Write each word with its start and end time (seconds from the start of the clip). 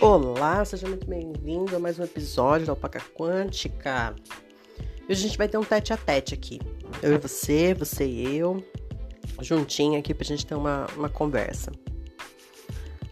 Olá, 0.00 0.64
seja 0.64 0.88
muito 0.88 1.06
bem-vindo 1.06 1.76
a 1.76 1.78
mais 1.78 2.00
um 2.00 2.02
episódio 2.02 2.66
da 2.66 2.72
Alpaca 2.72 3.00
Quântica. 3.16 4.16
Hoje 5.08 5.12
a 5.12 5.14
gente 5.14 5.38
vai 5.38 5.46
ter 5.46 5.58
um 5.58 5.62
tete 5.62 5.92
a 5.92 5.96
tete 5.96 6.34
aqui. 6.34 6.58
Eu 7.00 7.14
e 7.14 7.18
você, 7.18 7.74
você 7.74 8.04
e 8.04 8.38
eu, 8.38 8.60
juntinho 9.40 9.96
aqui 9.96 10.12
pra 10.12 10.24
gente 10.24 10.44
ter 10.44 10.56
uma, 10.56 10.88
uma 10.96 11.08
conversa. 11.08 11.70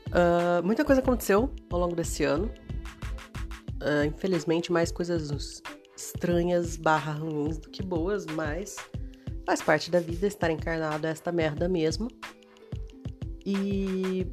Uh, 0.09 0.65
muita 0.65 0.85
coisa 0.85 1.01
aconteceu 1.01 1.53
ao 1.71 1.79
longo 1.79 1.95
desse 1.95 2.25
ano. 2.25 2.51
Uh, 3.87 4.05
infelizmente, 4.05 4.73
mais 4.73 4.91
coisas 4.91 5.63
estranhas 5.97 6.77
barra 6.77 7.13
ruins 7.13 7.57
do 7.57 7.71
que 7.71 7.85
boas, 7.85 8.27
mas 8.27 8.75
faz 9.47 9.63
parte 9.63 9.93
da 9.93 10.01
vida 10.01 10.27
estar 10.27 10.51
encarnado 10.51 11.07
esta 11.07 11.31
merda 11.31 11.69
mesmo. 11.69 12.09
E 13.45 14.27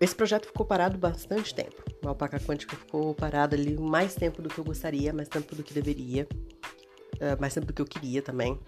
esse 0.00 0.12
projeto 0.12 0.46
ficou 0.46 0.66
parado 0.66 0.98
bastante 0.98 1.54
tempo. 1.54 1.84
O 2.04 2.08
Alpaca 2.08 2.40
Quântica 2.40 2.74
ficou 2.74 3.14
parado 3.14 3.54
ali 3.54 3.78
mais 3.78 4.16
tempo 4.16 4.42
do 4.42 4.48
que 4.48 4.58
eu 4.58 4.64
gostaria, 4.64 5.12
mais 5.12 5.28
tempo 5.28 5.54
do 5.54 5.62
que 5.62 5.72
deveria, 5.72 6.26
uh, 7.14 7.40
mais 7.40 7.54
tempo 7.54 7.68
do 7.68 7.72
que 7.72 7.80
eu 7.80 7.86
queria 7.86 8.20
também. 8.20 8.58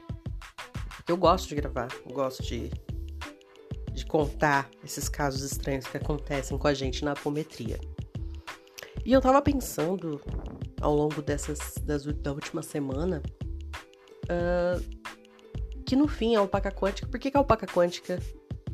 Eu 1.08 1.16
gosto 1.16 1.48
de 1.48 1.56
gravar, 1.56 1.88
eu 2.06 2.14
gosto 2.14 2.44
de, 2.44 2.70
de 3.92 4.06
contar 4.06 4.70
esses 4.84 5.08
casos 5.08 5.42
estranhos 5.42 5.86
que 5.88 5.96
acontecem 5.96 6.56
com 6.56 6.68
a 6.68 6.74
gente 6.74 7.04
na 7.04 7.10
apometria. 7.10 7.80
E 9.08 9.12
eu 9.14 9.22
tava 9.22 9.40
pensando 9.40 10.20
ao 10.82 10.94
longo 10.94 11.22
dessas 11.22 11.76
das, 11.82 12.04
da 12.04 12.30
última 12.30 12.60
semana 12.60 13.22
uh, 14.24 14.84
que 15.86 15.96
no 15.96 16.06
fim 16.06 16.36
a 16.36 16.40
alpaca 16.40 16.70
quântica, 16.70 17.08
por 17.08 17.18
que, 17.18 17.30
que 17.30 17.36
a 17.38 17.40
alpaca 17.40 17.66
quântica 17.66 18.20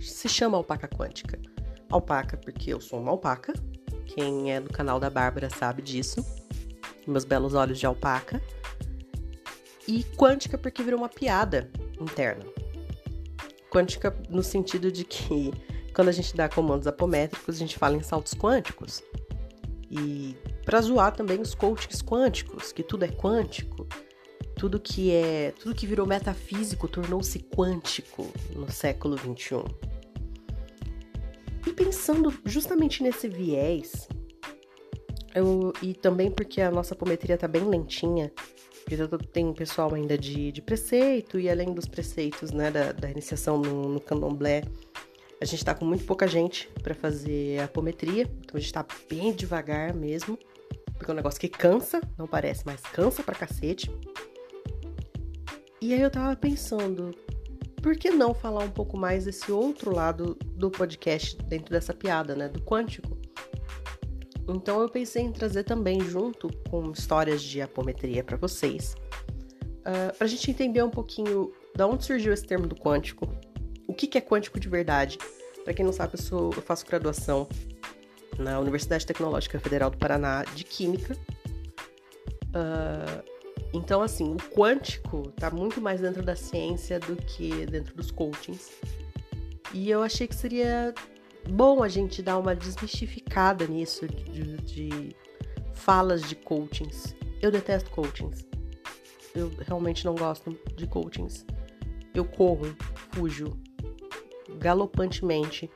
se 0.01 0.29
chama 0.29 0.57
alpaca 0.57 0.89
quântica? 0.89 1.41
Alpaca 1.89 2.37
porque 2.37 2.75
eu 2.75 2.81
sou 2.81 2.99
uma 2.99 3.13
alpaca, 3.13 3.53
quem 4.07 4.53
é 4.53 4.61
do 4.61 4.71
canal 4.71 4.99
da 4.99 5.09
Bárbara 5.09 5.49
sabe 5.49 5.83
disso. 5.83 6.27
Meus 7.07 7.25
belos 7.25 7.55
olhos 7.55 7.79
de 7.79 7.87
alpaca. 7.87 8.43
E 9.87 10.03
quântica 10.17 10.59
porque 10.59 10.83
virou 10.83 10.99
uma 10.99 11.09
piada 11.09 11.71
interna. 12.01 12.45
Quântica 13.71 14.13
no 14.29 14.43
sentido 14.43 14.91
de 14.91 15.05
que 15.05 15.53
quando 15.95 16.09
a 16.09 16.13
gente 16.13 16.35
dá 16.35 16.49
comandos 16.49 16.89
apométricos, 16.89 17.55
a 17.55 17.59
gente 17.59 17.79
fala 17.79 17.95
em 17.97 18.03
saltos 18.03 18.35
quânticos. 18.35 19.01
E 19.97 20.37
para 20.65 20.81
zoar 20.81 21.15
também 21.15 21.41
os 21.41 21.55
coachings 21.55 22.03
quânticos, 22.03 22.73
que 22.73 22.83
tudo 22.83 23.05
é 23.05 23.09
quântico, 23.09 23.87
tudo 24.57 24.81
que 24.81 25.13
é, 25.13 25.53
tudo 25.53 25.75
que 25.75 25.87
virou 25.87 26.07
metafísico 26.07 26.89
tornou-se 26.89 27.39
quântico 27.39 28.27
no 28.57 28.71
século 28.71 29.17
21. 29.17 29.65
E 31.67 31.73
pensando 31.73 32.35
justamente 32.45 33.03
nesse 33.03 33.29
viés, 33.29 34.09
eu, 35.35 35.73
e 35.81 35.95
também 35.95 36.31
porque 36.31 36.61
a 36.61 36.71
nossa 36.71 36.95
apometria 36.95 37.39
tá 37.39 37.47
bem 37.47 37.65
lentinha, 37.65 38.33
porque 38.85 39.27
tem 39.33 39.53
pessoal 39.53 39.95
ainda 39.95 40.19
de, 40.19 40.53
de 40.53 40.61
preceito, 40.61 41.39
e 41.39 41.49
além 41.49 41.73
dos 41.73 41.87
preceitos 41.87 42.51
né, 42.51 42.71
da, 42.71 42.93
da 42.93 43.11
iniciação 43.11 43.59
no, 43.59 43.89
no 43.89 44.01
candomblé, 44.01 44.63
a 45.45 45.47
gente 45.47 45.63
tá 45.63 45.75
com 45.75 45.85
muito 45.85 46.05
pouca 46.05 46.27
gente 46.27 46.71
para 46.83 46.95
fazer 46.95 47.61
a 47.61 47.65
apometria, 47.65 48.23
então 48.23 48.57
a 48.57 48.59
gente 48.59 48.73
tá 48.73 48.85
bem 49.09 49.31
devagar 49.31 49.93
mesmo, 49.93 50.39
porque 50.95 51.11
é 51.11 51.13
um 51.13 51.17
negócio 51.17 51.39
que 51.39 51.49
cansa, 51.49 52.01
não 52.17 52.27
parece, 52.27 52.63
mas 52.65 52.81
cansa 52.81 53.23
pra 53.23 53.35
cacete. 53.35 53.91
E 55.83 55.93
aí 55.93 56.01
eu 56.01 56.11
tava 56.11 56.35
pensando, 56.35 57.11
por 57.83 57.95
que 57.95 58.11
não 58.11 58.33
falar 58.33 58.65
um 58.65 58.71
pouco 58.71 58.97
mais 58.97 59.27
desse 59.27 59.53
outro 59.53 59.95
lado 59.95 60.35
do 60.43 60.71
podcast 60.71 61.37
dentro 61.43 61.71
dessa 61.71 61.93
piada, 61.93 62.35
né? 62.35 62.49
Do 62.49 62.63
quântico. 62.63 63.19
Então 64.49 64.81
eu 64.81 64.89
pensei 64.89 65.25
em 65.25 65.33
trazer 65.33 65.65
também 65.65 66.01
junto 66.01 66.49
com 66.71 66.91
histórias 66.91 67.43
de 67.43 67.61
apometria 67.61 68.25
para 68.25 68.39
vocês, 68.39 68.95
uh, 68.95 70.09
ah, 70.09 70.15
para 70.17 70.27
a 70.27 70.29
gente 70.29 70.51
entender 70.51 70.83
um 70.83 70.91
pouquinho 70.91 71.53
da 71.77 71.87
onde 71.87 72.07
surgiu 72.07 72.33
esse 72.33 72.47
termo 72.47 72.67
do 72.67 72.75
quântico, 72.75 73.29
o 73.95 73.97
que, 73.97 74.09
que 74.09 74.19
é 74.19 74.21
quântico 74.21 74.59
de 74.59 74.69
verdade. 74.69 75.19
Para 75.63 75.73
quem 75.73 75.85
não 75.85 75.93
sabe, 75.93 76.15
eu, 76.15 76.23
sou, 76.23 76.53
eu 76.55 76.61
faço 76.61 76.85
graduação 76.85 77.49
na 78.39 78.59
Universidade 78.59 79.07
Tecnológica 79.07 79.59
Federal 79.61 79.89
do 79.89 79.97
Paraná 79.97 80.45
de 80.55 80.65
Química. 80.65 81.17
Uh, 82.49 83.25
então, 83.73 84.03
assim, 84.03 84.35
o 84.35 84.37
quântico 84.37 85.31
tá 85.33 85.51
muito 85.51 85.81
mais 85.81 86.01
dentro 86.01 86.23
da 86.23 86.37
ciência 86.37 86.99
do 86.99 87.17
que 87.17 87.67
dentro 87.67 87.95
dos 87.95 88.11
coachings. 88.11 88.71
E 89.73 89.91
eu 89.91 90.03
achei 90.03 90.27
que 90.27 90.35
seria 90.35 90.93
bom 91.49 91.83
a 91.83 91.89
gente 91.89 92.21
dar 92.21 92.39
uma 92.39 92.55
desmistificada 92.55 93.67
nisso 93.67 94.07
de, 94.09 94.57
de 94.59 95.17
falas 95.73 96.23
de 96.29 96.35
coachings. 96.35 97.15
Eu 97.41 97.51
detesto 97.51 97.91
coachings. 97.91 98.45
Eu 99.35 99.53
realmente 99.67 100.05
não 100.05 100.15
gosto 100.15 100.57
de 100.77 100.87
coachings. 100.87 101.47
Eu 102.13 102.25
corro, 102.25 102.77
fujo 103.13 103.57
galopantemente 104.65 105.71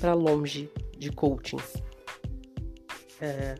para 0.00 0.14
longe 0.14 0.70
de 0.96 1.12
coachings. 1.12 1.74
É, 3.20 3.56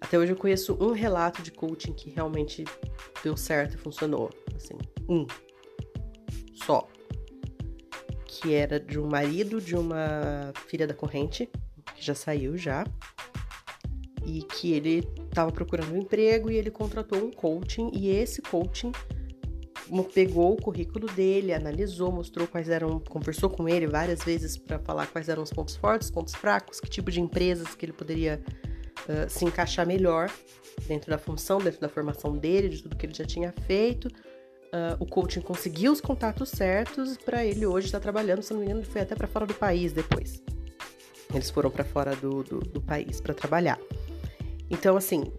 até 0.00 0.16
hoje 0.16 0.32
eu 0.32 0.36
conheço 0.36 0.78
um 0.80 0.92
relato 0.92 1.42
de 1.42 1.50
coaching 1.50 1.92
que 1.92 2.08
realmente 2.08 2.64
deu 3.24 3.36
certo 3.36 3.74
e 3.74 3.76
funcionou. 3.76 4.30
Assim, 4.54 4.78
um. 5.08 5.26
Só. 6.54 6.86
Que 8.24 8.54
era 8.54 8.78
de 8.78 9.00
um 9.00 9.08
marido 9.08 9.60
de 9.60 9.74
uma 9.74 10.52
filha 10.68 10.86
da 10.86 10.94
corrente, 10.94 11.50
que 11.96 12.04
já 12.04 12.14
saiu 12.14 12.56
já. 12.56 12.84
E 14.24 14.42
que 14.42 14.74
ele 14.74 14.98
estava 15.28 15.50
procurando 15.50 15.92
um 15.92 15.98
emprego 15.98 16.52
e 16.52 16.56
ele 16.56 16.70
contratou 16.70 17.18
um 17.18 17.32
coaching. 17.32 17.90
E 17.92 18.10
esse 18.10 18.40
coaching 18.42 18.92
pegou 20.04 20.52
o 20.52 20.56
currículo 20.56 21.06
dele, 21.06 21.52
analisou, 21.52 22.12
mostrou 22.12 22.46
quais 22.46 22.68
eram, 22.68 23.00
conversou 23.00 23.48
com 23.48 23.68
ele 23.68 23.86
várias 23.86 24.22
vezes 24.22 24.56
para 24.56 24.78
falar 24.78 25.06
quais 25.06 25.28
eram 25.28 25.42
os 25.42 25.50
pontos 25.50 25.76
fortes, 25.76 26.10
pontos 26.10 26.34
fracos, 26.34 26.80
que 26.80 26.88
tipo 26.88 27.10
de 27.10 27.20
empresas 27.20 27.74
que 27.74 27.86
ele 27.86 27.92
poderia 27.92 28.40
uh, 29.08 29.28
se 29.28 29.44
encaixar 29.44 29.86
melhor 29.86 30.30
dentro 30.86 31.10
da 31.10 31.18
função, 31.18 31.58
dentro 31.58 31.80
da 31.80 31.88
formação 31.88 32.36
dele, 32.36 32.68
de 32.68 32.82
tudo 32.82 32.96
que 32.96 33.06
ele 33.06 33.14
já 33.14 33.24
tinha 33.24 33.52
feito. 33.66 34.08
Uh, 34.68 34.96
o 35.00 35.06
coaching 35.06 35.40
conseguiu 35.40 35.90
os 35.92 36.00
contatos 36.00 36.50
certos 36.50 37.16
para 37.16 37.42
ele 37.44 37.64
hoje 37.64 37.86
estar 37.86 37.98
tá 37.98 38.02
trabalhando. 38.02 38.42
Se 38.42 38.52
não 38.52 38.60
me 38.60 38.66
engano, 38.66 38.80
ele 38.80 38.90
foi 38.90 39.00
até 39.00 39.14
para 39.14 39.26
fora 39.26 39.46
do 39.46 39.54
país 39.54 39.92
depois. 39.92 40.42
Eles 41.32 41.50
foram 41.50 41.70
para 41.70 41.84
fora 41.84 42.14
do, 42.16 42.42
do, 42.42 42.58
do 42.60 42.80
país 42.80 43.20
para 43.20 43.34
trabalhar. 43.34 43.78
Então, 44.70 44.96
assim, 44.96 45.32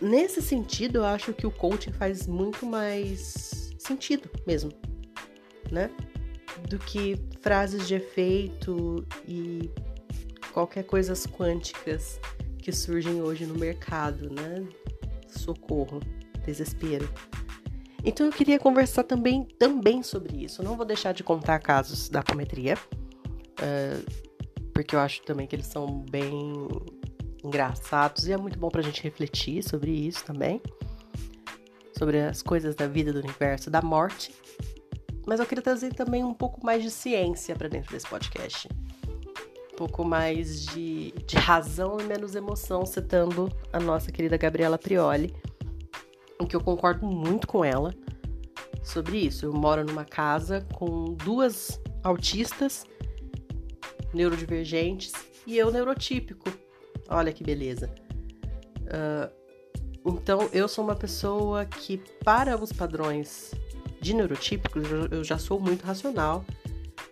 nesse 0.00 0.40
sentido, 0.40 0.98
eu 0.98 1.04
acho 1.04 1.32
que 1.32 1.46
o 1.46 1.50
coaching 1.50 1.92
faz 1.92 2.26
muito 2.26 2.64
mais 2.64 3.63
sentido 3.86 4.30
mesmo, 4.46 4.70
né? 5.70 5.90
Do 6.68 6.78
que 6.78 7.20
frases 7.40 7.86
de 7.86 7.94
efeito 7.94 9.04
e 9.26 9.70
qualquer 10.52 10.84
coisas 10.84 11.26
quânticas 11.26 12.20
que 12.58 12.72
surgem 12.72 13.20
hoje 13.20 13.44
no 13.44 13.54
mercado, 13.54 14.30
né? 14.30 14.66
Socorro, 15.28 16.00
desespero. 16.44 17.08
Então 18.04 18.26
eu 18.26 18.32
queria 18.32 18.58
conversar 18.58 19.04
também, 19.04 19.44
também 19.58 20.02
sobre 20.02 20.44
isso. 20.44 20.62
não 20.62 20.76
vou 20.76 20.84
deixar 20.84 21.12
de 21.12 21.24
contar 21.24 21.58
casos 21.58 22.08
da 22.08 22.20
apometria, 22.20 22.74
uh, 22.74 24.70
porque 24.72 24.94
eu 24.94 25.00
acho 25.00 25.22
também 25.22 25.46
que 25.46 25.56
eles 25.56 25.66
são 25.66 26.04
bem 26.10 26.68
engraçados 27.42 28.26
e 28.26 28.32
é 28.32 28.36
muito 28.36 28.58
bom 28.58 28.68
pra 28.68 28.82
gente 28.82 29.02
refletir 29.02 29.62
sobre 29.62 29.90
isso 29.90 30.24
também. 30.24 30.60
Sobre 31.96 32.20
as 32.20 32.42
coisas 32.42 32.74
da 32.74 32.86
vida, 32.86 33.12
do 33.12 33.20
universo, 33.20 33.70
da 33.70 33.80
morte. 33.80 34.34
Mas 35.26 35.40
eu 35.40 35.46
queria 35.46 35.62
trazer 35.62 35.94
também 35.94 36.22
um 36.24 36.34
pouco 36.34 36.64
mais 36.64 36.82
de 36.82 36.90
ciência 36.90 37.54
para 37.54 37.68
dentro 37.68 37.92
desse 37.92 38.06
podcast 38.06 38.68
um 39.74 39.76
pouco 39.76 40.04
mais 40.04 40.64
de, 40.66 41.10
de 41.26 41.36
razão 41.36 41.98
e 42.00 42.04
menos 42.04 42.36
emoção, 42.36 42.86
citando 42.86 43.50
a 43.72 43.80
nossa 43.80 44.12
querida 44.12 44.36
Gabriela 44.36 44.78
Prioli, 44.78 45.34
em 46.40 46.46
que 46.46 46.54
eu 46.54 46.60
concordo 46.60 47.04
muito 47.04 47.48
com 47.48 47.64
ela 47.64 47.92
sobre 48.84 49.18
isso. 49.18 49.44
Eu 49.44 49.52
moro 49.52 49.84
numa 49.84 50.04
casa 50.04 50.64
com 50.74 51.14
duas 51.14 51.80
autistas 52.04 52.84
neurodivergentes 54.12 55.12
e 55.44 55.58
eu 55.58 55.72
neurotípico. 55.72 56.48
Olha 57.08 57.32
que 57.32 57.42
beleza. 57.42 57.92
Uh, 58.82 59.43
então, 60.04 60.48
eu 60.52 60.68
sou 60.68 60.84
uma 60.84 60.94
pessoa 60.94 61.64
que, 61.64 61.98
para 62.22 62.62
os 62.62 62.72
padrões 62.72 63.52
de 64.00 64.14
neurotípicos, 64.14 64.84
eu 65.10 65.24
já 65.24 65.38
sou 65.38 65.58
muito 65.58 65.82
racional 65.84 66.44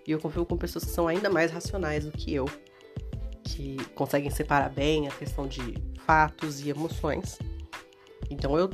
e 0.07 0.11
eu 0.11 0.19
confio 0.19 0.45
com 0.45 0.59
pessoas 0.59 0.85
que 0.85 0.91
são 0.91 1.09
ainda 1.09 1.31
mais 1.31 1.51
racionais 1.51 2.05
do 2.05 2.13
que 2.13 2.35
eu, 2.35 2.47
que 3.43 3.77
conseguem 3.95 4.31
separar 4.31 4.69
bem 4.69 5.09
a 5.09 5.11
questão 5.11 5.47
de 5.47 5.75
fatos 6.05 6.61
e 6.61 6.69
emoções. 6.69 7.39
Então 8.31 8.59
eu. 8.59 8.69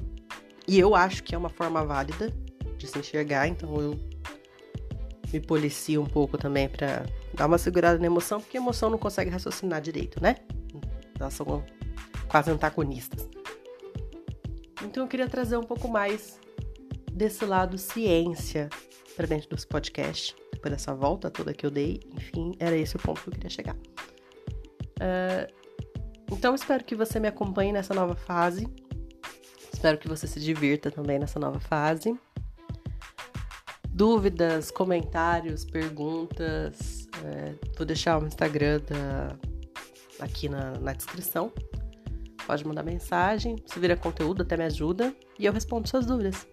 E 0.66 0.78
eu 0.78 0.94
acho 0.94 1.22
que 1.22 1.34
é 1.34 1.38
uma 1.38 1.48
forma 1.48 1.84
válida 1.84 2.34
de 2.76 2.86
se 2.86 2.98
enxergar, 2.98 3.46
então 3.46 3.80
eu 3.80 3.98
me 5.32 5.40
policio 5.40 6.02
um 6.02 6.06
pouco 6.06 6.36
também 6.36 6.68
para 6.68 7.06
dar 7.32 7.46
uma 7.46 7.56
segurada 7.56 7.98
na 7.98 8.06
emoção, 8.06 8.40
porque 8.40 8.58
a 8.58 8.60
emoção 8.60 8.90
não 8.90 8.98
consegue 8.98 9.30
raciocinar 9.30 9.80
direito, 9.80 10.22
né? 10.22 10.36
Elas 11.18 11.34
são 11.34 11.64
quase 12.28 12.50
antagonistas. 12.50 13.28
Então 14.98 15.06
eu 15.06 15.10
queria 15.10 15.28
trazer 15.28 15.56
um 15.56 15.62
pouco 15.62 15.86
mais 15.86 16.40
desse 17.12 17.44
lado 17.44 17.78
ciência 17.78 18.68
para 19.14 19.28
dentro 19.28 19.48
dos 19.48 19.64
podcasts, 19.64 20.34
depois 20.52 20.72
dessa 20.72 20.92
volta 20.92 21.30
toda 21.30 21.54
que 21.54 21.64
eu 21.64 21.70
dei. 21.70 22.00
Enfim, 22.16 22.56
era 22.58 22.76
esse 22.76 22.96
o 22.96 22.98
ponto 22.98 23.22
que 23.22 23.28
eu 23.28 23.32
queria 23.32 23.48
chegar. 23.48 23.76
Uh, 24.96 25.46
então 26.32 26.52
espero 26.52 26.82
que 26.82 26.96
você 26.96 27.20
me 27.20 27.28
acompanhe 27.28 27.70
nessa 27.70 27.94
nova 27.94 28.16
fase. 28.16 28.66
Espero 29.72 29.98
que 29.98 30.08
você 30.08 30.26
se 30.26 30.40
divirta 30.40 30.90
também 30.90 31.16
nessa 31.20 31.38
nova 31.38 31.60
fase 31.60 32.18
dúvidas, 33.88 34.70
comentários, 34.70 35.64
perguntas, 35.64 37.08
é, 37.24 37.54
vou 37.76 37.84
deixar 37.84 38.20
o 38.20 38.26
Instagram 38.26 38.80
da, 38.80 39.36
aqui 40.24 40.48
na, 40.48 40.72
na 40.78 40.92
descrição. 40.92 41.52
Pode 42.48 42.66
mandar 42.66 42.82
mensagem, 42.82 43.56
se 43.66 43.78
vira 43.78 43.94
conteúdo, 43.94 44.40
até 44.40 44.56
me 44.56 44.64
ajuda 44.64 45.14
e 45.38 45.44
eu 45.44 45.52
respondo 45.52 45.86
suas 45.86 46.06
dúvidas. 46.06 46.46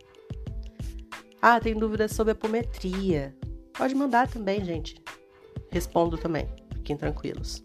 Ah, 1.41 1.57
tem 1.57 1.73
dúvidas 1.73 2.11
sobre 2.11 2.33
apometria. 2.33 3.33
Pode 3.77 3.95
mandar 3.95 4.27
também, 4.27 4.61
gente. 4.65 5.01
Respondo 5.71 6.17
também. 6.17 6.49
Fiquem 6.73 6.97
tranquilos. 6.97 7.63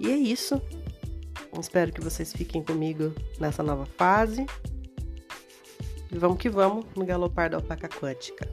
E 0.00 0.10
é 0.10 0.16
isso. 0.16 0.60
Espero 1.60 1.92
que 1.92 2.00
vocês 2.00 2.32
fiquem 2.32 2.64
comigo 2.64 3.14
nessa 3.38 3.62
nova 3.62 3.86
fase. 3.86 4.44
E 6.10 6.18
vamos 6.18 6.38
que 6.38 6.50
vamos 6.50 6.84
no 6.96 7.06
galopar 7.06 7.48
da 7.48 7.58
alpaca 7.58 7.88
quântica. 7.88 8.50